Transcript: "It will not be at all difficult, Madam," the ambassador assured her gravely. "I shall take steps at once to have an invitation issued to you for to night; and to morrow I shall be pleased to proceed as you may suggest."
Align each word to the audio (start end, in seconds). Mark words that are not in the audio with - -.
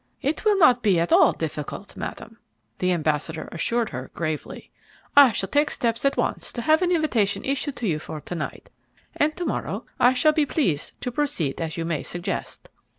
"It 0.23 0.43
will 0.43 0.57
not 0.57 0.81
be 0.81 0.99
at 0.99 1.13
all 1.13 1.31
difficult, 1.31 1.95
Madam," 1.95 2.39
the 2.79 2.91
ambassador 2.91 3.47
assured 3.51 3.89
her 3.91 4.09
gravely. 4.15 4.71
"I 5.15 5.31
shall 5.31 5.47
take 5.49 5.69
steps 5.69 6.05
at 6.05 6.17
once 6.17 6.51
to 6.53 6.63
have 6.63 6.81
an 6.81 6.91
invitation 6.91 7.45
issued 7.45 7.75
to 7.75 7.87
you 7.87 7.99
for 7.99 8.19
to 8.19 8.33
night; 8.33 8.71
and 9.15 9.37
to 9.37 9.45
morrow 9.45 9.85
I 9.99 10.13
shall 10.13 10.33
be 10.33 10.47
pleased 10.47 10.99
to 11.01 11.11
proceed 11.11 11.61
as 11.61 11.77
you 11.77 11.85
may 11.85 12.01
suggest." 12.01 12.67